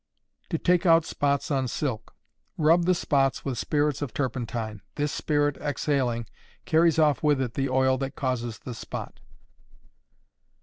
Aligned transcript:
To 0.49 0.57
take 0.57 0.83
out 0.87 1.05
Spots 1.05 1.51
on 1.51 1.67
Silk. 1.67 2.15
Rub 2.57 2.85
the 2.85 2.95
spots 2.95 3.45
with 3.45 3.59
spirits 3.59 4.01
of 4.01 4.15
turpentine; 4.15 4.81
this 4.95 5.11
spirit 5.11 5.57
exhaling, 5.61 6.25
carries 6.65 6.97
off 6.97 7.21
with 7.21 7.39
it 7.39 7.53
the 7.53 7.69
oil 7.69 7.99
that 7.99 8.15
causes 8.15 8.57
the 8.57 8.73
spot. 8.73 9.19